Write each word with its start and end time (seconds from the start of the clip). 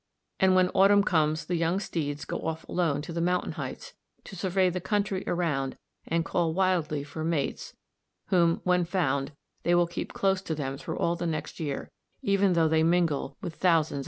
And 0.39 0.55
when 0.55 0.69
autumn 0.69 1.03
comes 1.03 1.45
the 1.45 1.53
young 1.55 1.79
steeds 1.79 2.25
go 2.25 2.39
off 2.39 2.67
alone 2.67 3.03
to 3.03 3.13
the 3.13 3.21
mountain 3.21 3.51
heights 3.51 3.93
to 4.23 4.35
survey 4.35 4.67
the 4.71 4.81
country 4.81 5.23
around 5.27 5.77
and 6.07 6.25
call 6.25 6.55
wildly 6.55 7.03
for 7.03 7.23
mates, 7.23 7.75
whom, 8.29 8.61
when 8.63 8.83
found, 8.83 9.31
they 9.61 9.75
will 9.75 9.85
keep 9.85 10.11
close 10.11 10.41
to 10.41 10.55
them 10.55 10.75
through 10.79 10.97
all 10.97 11.15
the 11.15 11.27
next 11.27 11.59
year, 11.59 11.91
even 12.23 12.53
though 12.53 12.67
they 12.67 12.81
mingle 12.81 13.37
with 13.41 13.53
thousands 13.53 13.89
of 13.91 13.97
others. 13.97 13.99